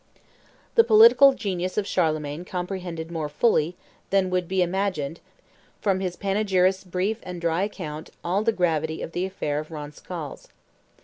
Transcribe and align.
The 0.73 0.83
political 0.83 1.31
genius 1.33 1.77
of 1.77 1.85
Charlemagne 1.85 2.43
comprehended 2.43 3.11
more 3.11 3.29
fully 3.29 3.77
than 4.09 4.31
would 4.31 4.47
be 4.47 4.63
imagined 4.63 5.19
from 5.79 5.99
his 5.99 6.15
panegyrist's 6.15 6.83
brief 6.83 7.19
and 7.21 7.39
dry 7.39 7.61
account 7.65 8.09
all 8.23 8.41
the 8.41 8.51
gravity 8.51 9.03
of 9.03 9.11
the 9.11 9.25
affair 9.27 9.59
of 9.59 9.69
Roncesvalles. 9.69 10.47